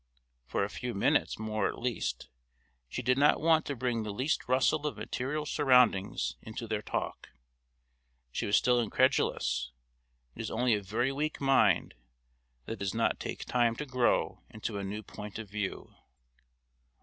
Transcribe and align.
For 0.47 0.63
a 0.63 0.69
few 0.71 0.95
minutes 0.95 1.37
more 1.37 1.67
at 1.67 1.77
least 1.77 2.27
she 2.89 3.03
did 3.03 3.19
not 3.19 3.39
want 3.39 3.67
to 3.67 3.75
bring 3.75 4.01
the 4.01 4.11
least 4.11 4.47
rustle 4.47 4.87
of 4.87 4.97
material 4.97 5.45
surroundings 5.45 6.37
into 6.41 6.67
their 6.67 6.81
talk. 6.81 7.29
She 8.31 8.47
was 8.47 8.57
still 8.57 8.79
incredulous; 8.79 9.71
it 10.33 10.41
is 10.41 10.49
only 10.49 10.73
a 10.73 10.81
very 10.81 11.11
weak 11.11 11.39
mind 11.39 11.93
that 12.65 12.79
does 12.79 12.95
not 12.95 13.19
take 13.19 13.45
time 13.45 13.75
to 13.75 13.85
grow 13.85 14.41
into 14.49 14.79
a 14.79 14.83
new 14.83 15.03
point 15.03 15.37
of 15.37 15.51
view. 15.51 15.93